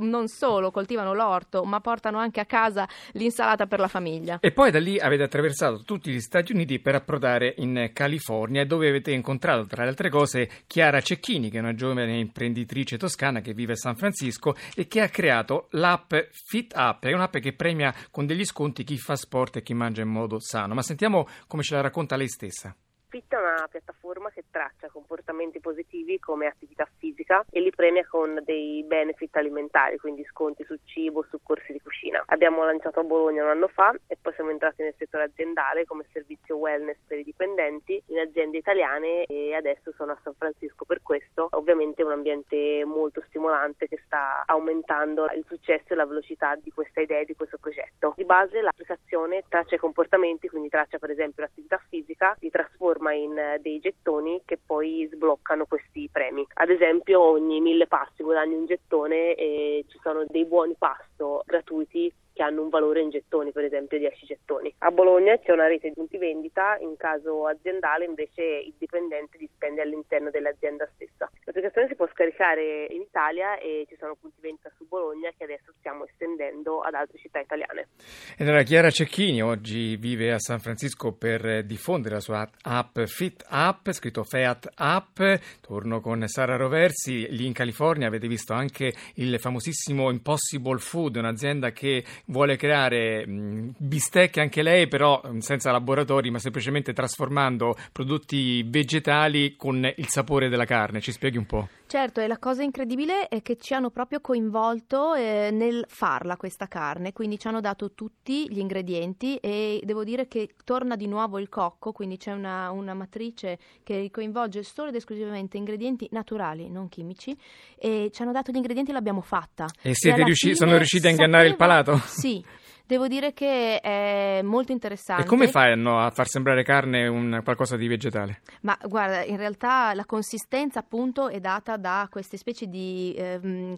non 0.00 0.26
solo 0.26 0.72
coltivano 0.72 1.14
l'orto, 1.14 1.62
ma 1.62 1.78
portano 1.78 2.18
anche 2.18 2.40
a 2.40 2.44
casa 2.44 2.88
l'insalata 3.12 3.68
per 3.68 3.78
la 3.78 3.86
famiglia. 3.86 4.38
E 4.40 4.50
poi 4.50 4.72
da 4.72 4.80
lì 4.80 4.98
avete 4.98 5.22
attraversato 5.22 5.84
tutti 5.84 6.10
gli 6.10 6.18
Stati 6.18 6.50
Uniti 6.50 6.80
per 6.80 6.96
approdare 6.96 7.54
in 7.58 7.90
California, 7.92 8.66
dove 8.66 8.88
avete 8.88 9.12
incontrato, 9.12 9.66
tra 9.66 9.84
le 9.84 9.90
altre 9.90 10.10
cose, 10.10 10.50
Chiara 10.66 11.00
Cecchini, 11.00 11.50
che 11.50 11.58
è 11.58 11.60
una 11.60 11.74
giovane 11.74 12.18
imprenditrice 12.18 12.98
toscana 12.98 13.40
che 13.40 13.54
vive 13.54 13.74
a 13.74 13.76
San 13.76 13.94
Francisco 13.94 14.56
e 14.74 14.88
che 14.88 15.00
ha 15.00 15.08
creato 15.08 15.68
l'app 15.70 16.12
Fit 16.32 16.72
Up, 16.74 17.04
è 17.04 17.12
un'app 17.12 17.36
che 17.36 17.52
premia 17.52 17.94
con 18.10 18.26
degli 18.26 18.44
sconti 18.44 18.82
chi 18.82 18.98
fa 18.98 19.14
sport 19.14 19.58
e 19.58 19.62
chi 19.62 19.72
mangia 19.72 20.02
in 20.02 20.08
modo 20.08 20.40
sano. 20.40 20.74
Ma 20.74 20.82
sentiamo 20.82 21.28
come 21.46 21.62
ce 21.62 21.76
la 21.76 21.80
racconta 21.82 22.16
lei 22.16 22.28
stessa. 22.28 22.74
Fit 23.10 23.32
è 23.32 23.38
una 23.38 23.66
piattaforma 23.70 24.28
che 24.28 24.44
traccia 24.50 24.90
comportamenti 24.90 25.60
positivi 25.60 26.18
come 26.18 26.46
attività 26.46 26.86
fisica 26.98 27.42
e 27.50 27.60
li 27.60 27.70
premia 27.70 28.06
con 28.06 28.38
dei 28.44 28.84
benefit 28.84 29.34
alimentari, 29.36 29.96
quindi 29.96 30.22
sconti 30.24 30.62
su 30.64 30.76
cibo, 30.84 31.24
su 31.30 31.40
corsi 31.42 31.72
di 31.72 31.80
cucina. 31.80 32.22
Abbiamo 32.26 32.66
lanciato 32.66 33.00
a 33.00 33.04
Bologna 33.04 33.44
un 33.44 33.48
anno 33.48 33.68
fa 33.68 33.94
e 34.06 34.18
poi 34.20 34.34
siamo 34.34 34.50
entrati 34.50 34.82
nel 34.82 34.94
settore 34.98 35.24
aziendale 35.24 35.86
come 35.86 36.04
servizio 36.12 36.56
wellness 36.58 36.98
per 37.06 37.20
i 37.20 37.24
dipendenti 37.24 38.02
in 38.08 38.18
aziende 38.18 38.58
italiane 38.58 39.24
e 39.24 39.54
adesso 39.54 39.90
sono 39.96 40.12
a 40.12 40.18
San 40.22 40.34
Francisco 40.34 40.84
per 40.84 41.00
questo. 41.00 41.48
Ovviamente 41.52 42.02
è 42.02 42.04
un 42.04 42.12
ambiente 42.12 42.84
molto 42.84 43.22
stimolante 43.28 43.88
che 43.88 44.02
sta 44.04 44.42
aumentando 44.44 45.24
il 45.34 45.46
successo 45.48 45.94
e 45.94 45.96
la 45.96 46.04
velocità 46.04 46.56
di 46.56 46.70
questa 46.72 47.00
idea 47.00 47.20
e 47.20 47.24
di 47.24 47.34
questo 47.34 47.56
progetto. 47.56 48.12
Di 48.16 48.26
base 48.26 48.60
l'applicazione 48.60 49.44
traccia 49.48 49.76
i 49.76 49.78
comportamenti, 49.78 50.48
quindi 50.48 50.68
traccia 50.68 50.98
per 50.98 51.08
esempio 51.08 51.42
l'attività 51.42 51.80
fisica, 51.88 52.36
li 52.40 52.50
trasforma 52.50 52.96
trasforma 52.98 53.12
in 53.12 53.38
eh, 53.38 53.58
dei 53.60 53.78
gettoni 53.78 54.42
che 54.44 54.58
poi 54.58 55.08
sbloccano 55.10 55.66
questi 55.66 56.08
premi. 56.10 56.44
Ad 56.54 56.70
esempio 56.70 57.22
ogni 57.22 57.60
mille 57.60 57.86
passi 57.86 58.22
guadagni 58.22 58.54
un 58.54 58.66
gettone 58.66 59.34
e 59.34 59.84
ci 59.88 59.98
sono 60.02 60.24
dei 60.26 60.44
buoni 60.44 60.74
pasto 60.76 61.42
gratuiti 61.46 62.12
che 62.32 62.42
hanno 62.42 62.62
un 62.62 62.68
valore 62.68 63.00
in 63.00 63.10
gettoni, 63.10 63.50
per 63.50 63.64
esempio 63.64 63.98
10 63.98 64.26
gettoni. 64.26 64.72
A 64.78 64.90
Bologna 64.90 65.36
c'è 65.38 65.50
una 65.50 65.66
rete 65.66 65.88
di 65.88 65.94
punti 65.94 66.18
vendita, 66.18 66.76
in 66.78 66.96
caso 66.96 67.46
aziendale 67.46 68.04
invece 68.04 68.42
il 68.42 68.74
dipendente 68.78 69.38
li 69.38 69.50
spende 69.52 69.82
all'interno 69.82 70.30
dell'azienda 70.30 70.88
stessa. 70.94 71.17
L'applicazione 71.58 71.88
si 71.88 71.96
può 71.96 72.08
scaricare 72.12 72.86
in 72.90 73.00
Italia 73.00 73.58
e 73.58 73.84
ci 73.88 73.96
sono 73.98 74.14
punti 74.14 74.36
vendita 74.40 74.70
su 74.76 74.86
Bologna 74.86 75.32
che 75.36 75.42
adesso 75.42 75.72
stiamo 75.78 76.04
estendendo 76.04 76.82
ad 76.82 76.94
altre 76.94 77.18
città 77.18 77.40
italiane. 77.40 77.88
Ed 78.36 78.46
allora 78.46 78.62
Chiara 78.62 78.90
Cecchini 78.90 79.42
oggi 79.42 79.96
vive 79.96 80.32
a 80.32 80.38
San 80.38 80.60
Francisco 80.60 81.14
per 81.14 81.64
diffondere 81.64 82.14
la 82.14 82.20
sua 82.20 82.48
app 82.62 83.00
Fit 83.06 83.44
App, 83.48 83.90
scritto 83.90 84.22
Fiat 84.22 84.68
App. 84.76 85.18
Torno 85.60 86.00
con 86.00 86.28
Sara 86.28 86.54
Roversi, 86.54 87.26
lì 87.30 87.46
in 87.46 87.54
California 87.54 88.06
avete 88.06 88.28
visto 88.28 88.52
anche 88.52 88.92
il 89.14 89.40
famosissimo 89.40 90.12
Impossible 90.12 90.78
Food, 90.78 91.16
un'azienda 91.16 91.72
che 91.72 92.04
vuole 92.26 92.54
creare 92.54 93.24
bistecche 93.26 94.40
anche 94.40 94.62
lei, 94.62 94.86
però 94.86 95.20
senza 95.38 95.72
laboratori, 95.72 96.30
ma 96.30 96.38
semplicemente 96.38 96.92
trasformando 96.92 97.74
prodotti 97.90 98.62
vegetali 98.62 99.56
con 99.56 99.84
il 99.84 100.06
sapore 100.06 100.48
della 100.48 100.64
carne. 100.64 101.00
Ci 101.00 101.10
spieghi 101.10 101.36
un 101.36 101.46
po'? 101.48 101.68
Certo, 101.88 102.20
e 102.20 102.26
la 102.26 102.36
cosa 102.38 102.62
incredibile 102.62 103.28
è 103.28 103.40
che 103.40 103.56
ci 103.56 103.72
hanno 103.72 103.88
proprio 103.88 104.20
coinvolto 104.20 105.14
eh, 105.14 105.48
nel 105.50 105.86
farla 105.88 106.36
questa 106.36 106.68
carne, 106.68 107.14
quindi 107.14 107.38
ci 107.38 107.48
hanno 107.48 107.62
dato 107.62 107.92
tutti 107.92 108.46
gli 108.52 108.58
ingredienti 108.58 109.36
e 109.36 109.80
devo 109.82 110.04
dire 110.04 110.28
che 110.28 110.50
torna 110.64 110.96
di 110.96 111.06
nuovo 111.06 111.38
il 111.38 111.48
cocco, 111.48 111.92
quindi 111.92 112.18
c'è 112.18 112.32
una, 112.32 112.70
una 112.70 112.92
matrice 112.92 113.58
che 113.82 114.10
coinvolge 114.12 114.62
solo 114.64 114.90
ed 114.90 114.96
esclusivamente 114.96 115.56
ingredienti 115.56 116.06
naturali, 116.12 116.68
non 116.68 116.90
chimici, 116.90 117.34
e 117.78 118.10
ci 118.12 118.20
hanno 118.20 118.32
dato 118.32 118.52
gli 118.52 118.56
ingredienti 118.56 118.90
e 118.90 118.92
l'abbiamo 118.92 119.22
fatta. 119.22 119.66
E 119.80 119.94
siete 119.94 120.22
riusciti, 120.24 120.56
sono 120.56 120.76
riusciti 120.76 121.06
a 121.06 121.10
ingannare 121.10 121.48
sapeva, 121.48 121.74
il 121.74 121.84
palato? 121.84 122.06
Sì. 122.06 122.44
Devo 122.88 123.06
dire 123.06 123.34
che 123.34 123.80
è 123.80 124.40
molto 124.42 124.72
interessante. 124.72 125.24
E 125.24 125.26
come 125.26 125.48
fanno 125.48 126.00
a 126.00 126.10
far 126.10 126.26
sembrare 126.26 126.62
carne 126.62 127.06
un 127.06 127.42
qualcosa 127.44 127.76
di 127.76 127.86
vegetale? 127.86 128.40
Ma 128.62 128.78
guarda, 128.84 129.22
in 129.24 129.36
realtà 129.36 129.92
la 129.92 130.06
consistenza 130.06 130.78
appunto 130.78 131.28
è 131.28 131.38
data 131.38 131.76
da 131.76 132.08
queste 132.10 132.38
specie 132.38 132.66
di 132.66 133.14
ehm, 133.14 133.76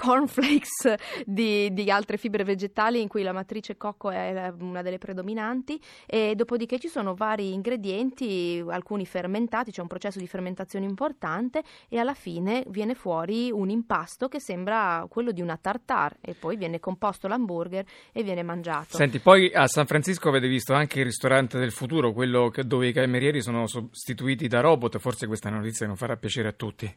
cornflakes 0.00 0.94
di, 1.26 1.70
di, 1.74 1.90
altre 1.90 2.16
fibre 2.16 2.42
vegetali 2.42 3.02
in 3.02 3.08
cui 3.08 3.22
la 3.22 3.32
matrice 3.32 3.76
cocco 3.76 4.10
è 4.10 4.50
una 4.58 4.80
delle 4.80 4.96
predominanti 4.96 5.78
e 6.06 6.34
dopodiché 6.34 6.78
ci 6.78 6.88
sono 6.88 7.14
vari 7.14 7.52
ingredienti, 7.52 8.64
alcuni 8.66 9.04
fermentati, 9.04 9.70
c'è 9.70 9.82
un 9.82 9.88
processo 9.88 10.18
di 10.18 10.26
fermentazione 10.26 10.86
importante 10.86 11.62
e 11.90 11.98
alla 11.98 12.14
fine 12.14 12.64
viene 12.68 12.94
fuori 12.94 13.50
un 13.50 13.68
impasto 13.68 14.28
che 14.28 14.40
sembra 14.40 15.04
quello 15.10 15.32
di 15.32 15.42
una 15.42 15.58
tartare 15.60 16.16
e 16.22 16.32
poi 16.32 16.56
viene 16.56 16.80
composto 16.80 17.28
l'hamburger 17.28 17.84
e 18.12 18.22
viene 18.22 18.42
mangiato. 18.42 18.96
Senti, 18.96 19.18
poi 19.18 19.52
a 19.52 19.66
San 19.66 19.84
Francisco 19.84 20.30
avete 20.30 20.48
visto 20.48 20.72
anche 20.72 21.00
il 21.00 21.04
ristorante 21.04 21.58
del 21.58 21.72
futuro, 21.72 22.12
quello 22.12 22.50
dove 22.64 22.88
i 22.88 22.92
camerieri 22.92 23.42
sono 23.42 23.66
sostituiti 23.66 24.48
da 24.48 24.60
robot, 24.60 24.98
forse 24.98 25.26
questa 25.26 25.50
notizia 25.50 25.86
non 25.86 25.96
farà 25.96 26.16
piacere 26.16 26.48
a 26.48 26.52
tutti. 26.52 26.96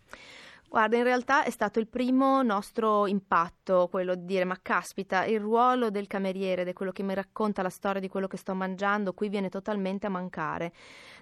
Guarda, 0.73 0.97
in 0.97 1.03
realtà 1.03 1.43
è 1.43 1.51
stato 1.51 1.77
il 1.77 1.87
primo 1.87 2.41
nostro 2.41 3.05
impatto, 3.05 3.87
quello 3.91 4.15
di 4.15 4.25
dire, 4.25 4.43
ma 4.43 4.57
caspita, 4.59 5.23
il 5.23 5.39
ruolo 5.39 5.91
del 5.91 6.07
cameriere, 6.07 6.65
di 6.65 6.73
quello 6.73 6.91
che 6.91 7.03
mi 7.03 7.13
racconta 7.13 7.61
la 7.61 7.69
storia 7.69 8.01
di 8.01 8.07
quello 8.07 8.25
che 8.25 8.37
sto 8.37 8.55
mangiando, 8.55 9.13
qui 9.13 9.29
viene 9.29 9.49
totalmente 9.49 10.07
a 10.07 10.09
mancare. 10.09 10.73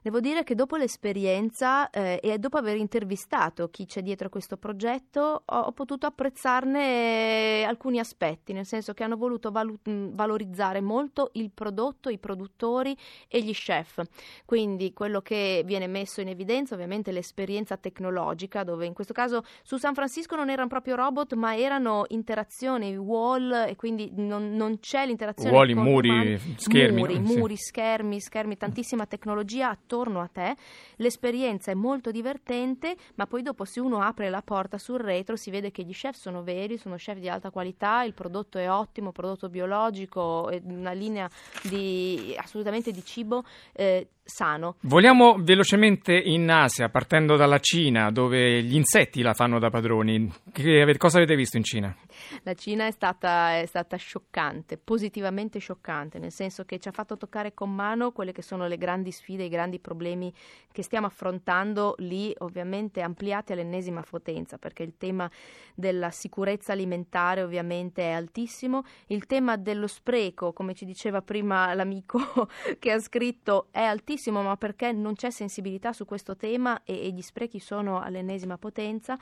Devo 0.01 0.21
dire 0.21 0.45
che 0.45 0.55
dopo 0.55 0.77
l'esperienza 0.77 1.89
eh, 1.89 2.21
e 2.23 2.39
dopo 2.39 2.59
aver 2.59 2.77
intervistato 2.77 3.67
chi 3.67 3.85
c'è 3.85 4.01
dietro 4.01 4.27
a 4.27 4.29
questo 4.29 4.55
progetto, 4.55 5.43
ho, 5.45 5.59
ho 5.59 5.71
potuto 5.73 6.05
apprezzarne 6.05 7.65
alcuni 7.65 7.99
aspetti, 7.99 8.53
nel 8.53 8.65
senso 8.65 8.93
che 8.93 9.03
hanno 9.03 9.17
voluto 9.17 9.51
valu- 9.51 9.81
valorizzare 9.83 10.79
molto 10.79 11.29
il 11.33 11.51
prodotto, 11.51 12.07
i 12.07 12.19
produttori 12.19 12.97
e 13.27 13.43
gli 13.43 13.51
chef. 13.51 14.01
Quindi 14.45 14.93
quello 14.93 15.19
che 15.19 15.61
viene 15.65 15.87
messo 15.87 16.21
in 16.21 16.29
evidenza 16.29 16.73
ovviamente 16.73 17.11
l'esperienza 17.11 17.75
tecnologica, 17.75 18.63
dove 18.63 18.85
in 18.85 18.93
questo 18.93 19.11
caso 19.11 19.39
su 19.63 19.77
San 19.77 19.93
Francisco 19.93 20.35
non 20.35 20.49
erano 20.49 20.67
proprio 20.67 20.95
robot, 20.95 21.33
ma 21.33 21.55
erano 21.55 22.05
interazioni 22.09 22.95
wall 22.95 23.51
e 23.67 23.75
quindi 23.75 24.11
non, 24.15 24.55
non 24.55 24.79
c'è 24.79 25.05
l'interazione 25.05 25.55
wall, 25.55 25.73
muri, 25.73 26.09
umani. 26.09 26.55
schermi, 26.57 26.99
muri, 26.99 27.19
no? 27.19 27.35
muri, 27.35 27.55
schermi, 27.57 28.19
schermi, 28.19 28.57
tantissima 28.57 29.05
tecnologia 29.05 29.69
attorno 29.69 30.21
a 30.21 30.29
te. 30.31 30.55
L'esperienza 30.97 31.71
è 31.71 31.73
molto 31.73 32.11
divertente, 32.11 32.95
ma 33.15 33.25
poi 33.25 33.41
dopo 33.41 33.65
se 33.65 33.79
uno 33.79 34.01
apre 34.01 34.29
la 34.29 34.41
porta 34.41 34.77
sul 34.77 34.99
retro 34.99 35.35
si 35.35 35.51
vede 35.51 35.71
che 35.71 35.83
gli 35.83 35.93
chef 35.93 36.15
sono 36.15 36.43
veri, 36.43 36.77
sono 36.77 36.95
chef 36.95 37.17
di 37.17 37.29
alta 37.29 37.49
qualità, 37.49 38.03
il 38.03 38.13
prodotto 38.13 38.57
è 38.57 38.69
ottimo, 38.69 39.11
prodotto 39.11 39.49
biologico, 39.49 40.49
una 40.63 40.91
linea 40.91 41.29
di, 41.63 42.35
assolutamente 42.37 42.91
di 42.91 43.03
cibo 43.03 43.43
eh, 43.73 44.07
sano. 44.23 44.75
Voliamo 44.81 45.35
velocemente 45.39 46.13
in 46.13 46.49
Asia, 46.49 46.89
partendo 46.89 47.35
dalla 47.35 47.59
Cina, 47.59 48.11
dove 48.11 48.61
gli 48.63 48.75
insetti 48.75 49.21
la 49.21 49.30
fanno 49.33 49.59
da 49.59 49.69
padroni. 49.69 50.31
Che, 50.51 50.95
cosa 50.97 51.17
avete 51.17 51.35
visto 51.35 51.57
in 51.57 51.63
Cina? 51.63 51.95
La 52.43 52.53
Cina 52.53 52.85
è 52.85 52.91
stata, 52.91 53.57
è 53.57 53.65
stata, 53.65 53.97
scioccante, 53.97 54.77
positivamente 54.77 55.59
scioccante, 55.59 56.19
nel 56.19 56.31
senso 56.31 56.63
che 56.65 56.79
ci 56.79 56.87
ha 56.87 56.91
fatto 56.91 57.17
toccare 57.17 57.53
con 57.53 57.73
mano 57.73 58.11
quelle 58.11 58.31
che 58.31 58.41
sono 58.41 58.67
le 58.67 58.77
grandi 58.77 59.11
sfide, 59.11 59.43
i 59.43 59.49
grandi 59.49 59.79
problemi 59.79 60.33
che 60.71 60.83
stiamo 60.83 61.07
affrontando 61.07 61.95
lì, 61.99 62.33
ovviamente 62.39 63.01
ampliati 63.01 63.53
all'ennesima 63.53 64.01
potenza, 64.01 64.57
perché 64.57 64.83
il 64.83 64.95
tema 64.97 65.29
della 65.75 66.11
sicurezza 66.11 66.71
alimentare 66.71 67.43
ovviamente 67.43 68.03
è 68.03 68.11
altissimo, 68.11 68.83
il 69.07 69.25
tema 69.25 69.57
dello 69.57 69.87
spreco, 69.87 70.53
come 70.53 70.73
ci 70.73 70.85
diceva 70.85 71.21
prima 71.21 71.73
l'amico 71.73 72.47
che 72.79 72.91
ha 72.91 72.99
scritto, 72.99 73.67
è 73.71 73.81
altissimo, 73.81 74.41
ma 74.41 74.55
perché 74.57 74.91
non 74.91 75.15
c'è 75.15 75.29
sensibilità 75.29 75.93
su 75.93 76.05
questo 76.05 76.35
tema 76.35 76.81
e, 76.83 77.07
e 77.07 77.11
gli 77.11 77.21
sprechi 77.21 77.59
sono 77.59 77.99
all'ennesima 77.99 78.57
potenza, 78.57 79.17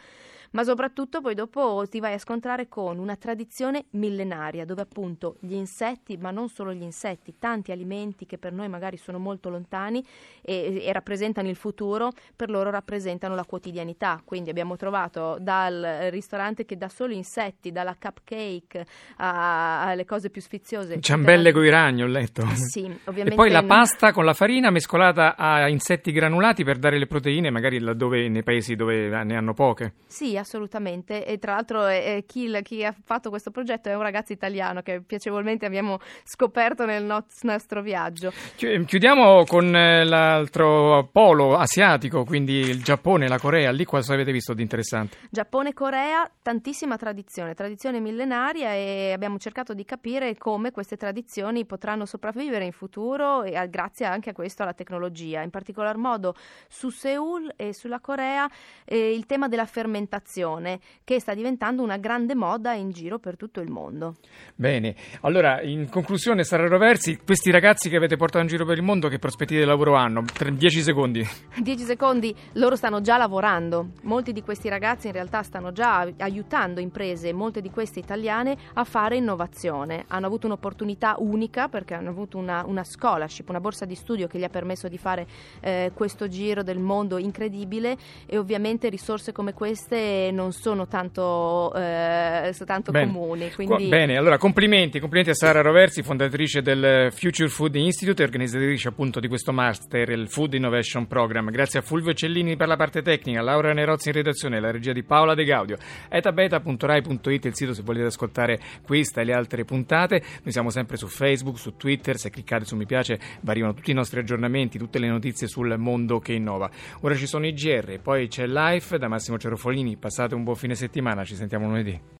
ma 0.51 0.63
soprattutto 0.63 1.21
poi 1.21 1.35
dopo 1.35 1.85
ti 1.89 1.99
vai 1.99 2.13
a 2.13 2.17
scontrare 2.17 2.67
con 2.67 2.97
una 2.97 3.15
tradizione 3.15 3.85
millenaria 3.91 4.65
dove 4.65 4.81
appunto 4.81 5.35
gli 5.39 5.53
insetti, 5.53 6.17
ma 6.17 6.31
non 6.31 6.49
solo 6.49 6.73
gli 6.73 6.81
insetti, 6.81 7.35
tanti 7.37 7.71
alimenti 7.71 8.25
che 8.25 8.37
per 8.37 8.51
noi 8.51 8.67
magari 8.67 8.97
sono 8.97 9.19
molto 9.19 9.49
lontani 9.49 10.03
e, 10.41 10.81
e 10.83 10.93
rappresentano 10.93 11.49
il 11.49 11.55
futuro, 11.55 12.11
per 12.35 12.49
loro 12.49 12.69
rappresentano 12.69 13.35
la 13.35 13.45
quotidianità. 13.45 14.21
Quindi 14.23 14.49
abbiamo 14.49 14.75
trovato 14.75 15.37
dal 15.39 16.07
ristorante 16.09 16.65
che 16.65 16.77
dà 16.77 16.89
solo 16.89 17.13
insetti, 17.13 17.71
dalla 17.71 17.95
cupcake 17.99 18.85
alle 19.17 20.05
cose 20.05 20.29
più 20.29 20.41
sfiziose. 20.41 20.99
Ciambelle 20.99 21.51
con 21.51 21.63
i 21.63 21.69
ragni, 21.69 22.03
ho 22.03 22.07
letto. 22.07 22.45
Sì, 22.55 22.81
ovviamente. 23.05 23.33
E 23.33 23.35
poi 23.35 23.51
la 23.51 23.63
pasta 23.63 24.11
con 24.11 24.25
la 24.25 24.33
farina 24.33 24.69
mescolata 24.69 25.35
a 25.35 25.67
insetti 25.67 26.11
granulati 26.11 26.63
per 26.63 26.77
dare 26.77 26.97
le 26.97 27.07
proteine, 27.07 27.49
magari 27.49 27.79
laddove 27.79 28.27
nei 28.27 28.43
paesi 28.43 28.75
dove 28.75 29.09
ne 29.23 29.35
hanno 29.35 29.53
poche. 29.53 29.78
Poche. 29.79 29.93
Sì, 30.05 30.37
assolutamente. 30.37 31.25
E 31.25 31.37
tra 31.37 31.53
l'altro 31.53 31.87
eh, 31.87 32.25
chi, 32.27 32.51
chi, 32.63 32.83
ha 32.83 32.93
fatto 33.03 33.29
questo 33.29 33.51
progetto 33.51 33.89
è 33.89 33.95
un 33.95 34.01
ragazzo 34.01 34.33
italiano 34.33 34.81
che 34.81 35.01
piacevolmente 35.01 35.65
abbiamo 35.65 35.99
scoperto 36.23 36.85
nel 36.85 37.05
nostro 37.41 37.81
viaggio. 37.81 38.31
Chiudiamo 38.55 39.45
con 39.45 39.73
eh, 39.75 40.03
l'altro 40.03 41.07
polo 41.11 41.55
asiatico, 41.55 42.25
quindi 42.25 42.53
il 42.53 42.83
Giappone, 42.83 43.27
la 43.27 43.39
Corea. 43.39 43.71
Lì 43.71 43.85
cosa 43.85 44.13
avete 44.13 44.31
visto 44.31 44.53
di 44.53 44.61
interessante? 44.61 45.17
Giappone 45.29 45.69
e 45.69 45.73
Corea, 45.73 46.29
tantissima 46.41 46.97
tradizione, 46.97 47.53
tradizione 47.53 47.99
millenaria 47.99 48.73
e 48.73 49.11
abbiamo 49.13 49.37
cercato 49.37 49.73
di 49.73 49.85
capire 49.85 50.35
come 50.37 50.71
queste 50.71 50.97
tradizioni 50.97 51.65
potranno 51.65 52.05
sopravvivere 52.05 52.65
in 52.65 52.71
futuro 52.71 53.43
e 53.43 53.69
grazie 53.69 54.05
anche 54.05 54.31
a 54.31 54.33
questo 54.33 54.63
alla 54.63 54.73
tecnologia. 54.73 55.41
In 55.41 55.51
particolar 55.51 55.97
modo 55.97 56.33
su 56.67 56.89
Seoul 56.89 57.53
e 57.55 57.73
sulla 57.73 57.99
Corea 57.99 58.49
eh, 58.85 59.13
il 59.13 59.27
tema 59.27 59.47
della 59.47 59.67
fermentazione 59.69 60.79
che 61.03 61.19
sta 61.19 61.33
diventando 61.33 61.83
una 61.83 61.97
grande 61.97 62.35
moda 62.35 62.73
in 62.73 62.91
giro 62.91 63.19
per 63.19 63.37
tutto 63.37 63.61
il 63.61 63.69
mondo. 63.69 64.15
Bene, 64.55 64.95
allora 65.21 65.61
in 65.61 65.89
conclusione 65.89 66.43
Sara 66.43 66.67
Roversi, 66.67 67.17
questi 67.23 67.51
ragazzi 67.51 67.89
che 67.89 67.95
avete 67.95 68.17
portato 68.17 68.43
in 68.43 68.49
giro 68.49 68.65
per 68.65 68.77
il 68.77 68.83
mondo 68.83 69.07
che 69.07 69.19
prospettive 69.19 69.61
di 69.61 69.65
lavoro 69.65 69.95
hanno? 69.95 70.23
10 70.37 70.81
secondi. 70.81 71.25
10 71.55 71.83
secondi, 71.83 72.35
loro 72.53 72.75
stanno 72.75 73.01
già 73.01 73.17
lavorando. 73.17 73.91
Molti 74.03 74.33
di 74.33 74.41
questi 74.41 74.67
ragazzi 74.69 75.07
in 75.07 75.13
realtà 75.13 75.43
stanno 75.43 75.71
già 75.71 76.11
aiutando 76.17 76.79
imprese, 76.81 77.31
molte 77.31 77.61
di 77.61 77.69
queste 77.69 77.99
italiane, 77.99 78.57
a 78.73 78.83
fare 78.83 79.17
innovazione. 79.17 80.05
Hanno 80.07 80.25
avuto 80.25 80.47
un'opportunità 80.47 81.15
unica 81.19 81.67
perché 81.69 81.93
hanno 81.93 82.09
avuto 82.09 82.37
una, 82.37 82.63
una 82.65 82.83
scholarship, 82.83 83.47
una 83.49 83.59
borsa 83.59 83.85
di 83.85 83.95
studio 83.95 84.27
che 84.27 84.39
gli 84.39 84.43
ha 84.43 84.49
permesso 84.49 84.87
di 84.87 84.97
fare 84.97 85.27
eh, 85.61 85.91
questo 85.93 86.27
giro 86.27 86.63
del 86.63 86.79
mondo 86.79 87.17
incredibile 87.17 87.97
e 88.25 88.37
ovviamente 88.37 88.89
risorse 88.89 89.31
come 89.31 89.53
queste 89.59 90.31
non 90.31 90.53
sono 90.53 90.87
tanto, 90.87 91.73
eh, 91.75 92.55
tanto 92.65 92.93
bene. 92.93 93.11
comuni. 93.11 93.51
Quindi... 93.51 93.89
Bene, 93.89 94.15
allora 94.15 94.37
complimenti, 94.37 95.01
complimenti 95.01 95.31
a 95.31 95.35
Sara 95.35 95.59
Roversi, 95.59 96.01
fondatrice 96.01 96.61
del 96.61 97.11
Future 97.11 97.49
Food 97.49 97.75
Institute 97.75 98.21
e 98.21 98.25
organizzatrice 98.25 98.87
appunto 98.87 99.19
di 99.19 99.27
questo 99.27 99.51
master, 99.51 100.11
il 100.11 100.29
Food 100.29 100.53
Innovation 100.53 101.07
Program. 101.07 101.49
Grazie 101.51 101.79
a 101.79 101.81
Fulvio 101.81 102.13
Cellini 102.13 102.55
per 102.55 102.69
la 102.69 102.77
parte 102.77 103.01
tecnica, 103.01 103.41
Laura 103.41 103.73
Nerozzi 103.73 104.07
in 104.07 104.13
redazione, 104.13 104.61
la 104.61 104.71
regia 104.71 104.93
di 104.93 105.03
Paola 105.03 105.35
De 105.35 105.43
Gaudio. 105.43 105.75
etabeta.rai.it 106.07 107.45
il 107.45 107.55
sito 107.55 107.73
se 107.73 107.81
volete 107.81 108.05
ascoltare 108.05 108.59
questa 108.81 109.19
e 109.19 109.25
le 109.25 109.33
altre 109.33 109.65
puntate. 109.65 110.23
Noi 110.41 110.53
siamo 110.53 110.69
sempre 110.69 110.95
su 110.95 111.07
Facebook, 111.07 111.59
su 111.59 111.75
Twitter, 111.75 112.17
se 112.17 112.29
cliccate 112.29 112.63
su 112.63 112.77
mi 112.77 112.85
piace 112.85 113.19
arrivano 113.45 113.73
tutti 113.73 113.91
i 113.91 113.93
nostri 113.93 114.21
aggiornamenti, 114.21 114.77
tutte 114.77 114.99
le 114.99 115.09
notizie 115.09 115.47
sul 115.47 115.77
mondo 115.77 116.19
che 116.19 116.31
innova. 116.31 116.69
Ora 117.01 117.15
ci 117.15 117.27
sono 117.27 117.45
i 117.45 117.51
GR, 117.51 117.99
poi 117.99 118.29
c'è 118.29 118.47
Live 118.47 118.97
da 118.97 119.09
Massimo 119.09 119.35
Cerofolini. 119.49 119.97
Passate 119.97 120.35
un 120.35 120.43
buon 120.43 120.55
fine 120.55 120.75
settimana, 120.75 121.25
ci 121.25 121.35
sentiamo 121.35 121.67
lunedì. 121.67 122.17